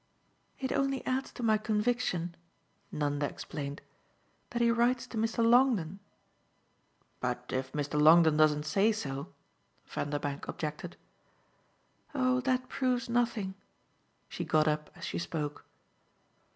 "It 0.57 0.71
only 0.71 1.05
adds 1.05 1.31
to 1.33 1.43
my 1.43 1.59
conviction," 1.59 2.33
Nanda 2.91 3.27
explained, 3.29 3.83
"that 4.49 4.59
he 4.59 4.71
writes 4.71 5.05
to 5.05 5.15
Mr. 5.15 5.47
Longdon." 5.47 5.99
"But 7.19 7.51
if 7.53 7.71
Mr. 7.73 8.01
Longdon 8.01 8.35
doesn't 8.35 8.65
say 8.65 8.93
so?" 8.93 9.31
Vanderbank 9.93 10.47
objected. 10.47 10.97
"Oh 12.15 12.41
that 12.41 12.67
proves 12.67 13.09
nothing." 13.09 13.53
She 14.27 14.43
got 14.43 14.67
up 14.67 14.89
as 14.95 15.05
she 15.05 15.19
spoke. 15.19 15.65